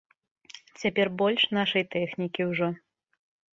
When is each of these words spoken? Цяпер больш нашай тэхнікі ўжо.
Цяпер 0.83 1.07
больш 1.19 1.45
нашай 1.59 1.87
тэхнікі 1.95 2.51
ўжо. 2.55 2.73